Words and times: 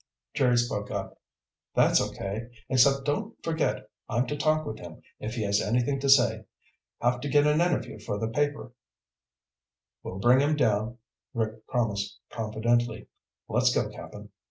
Jerry 0.33 0.57
spoke 0.57 0.89
up. 0.89 1.19
"That's 1.75 2.01
okay, 2.01 2.49
except 2.69 3.05
don't 3.05 3.35
forget 3.43 3.87
I'm 4.09 4.25
to 4.25 4.35
talk 4.35 4.65
with 4.65 4.79
him 4.79 5.03
if 5.19 5.35
he 5.35 5.43
has 5.43 5.61
anything 5.61 5.99
to 5.99 6.09
say. 6.09 6.45
Have 6.99 7.21
to 7.21 7.29
get 7.29 7.45
an 7.45 7.61
interview 7.61 7.99
for 7.99 8.17
the 8.17 8.27
paper." 8.27 8.71
"We'll 10.01 10.17
bring 10.17 10.39
him 10.39 10.55
down," 10.55 10.97
Rick 11.35 11.67
promised 11.67 12.17
confidently. 12.31 13.09
"Let's 13.47 13.71
go, 13.75 13.89
Cap'n." 13.89 14.29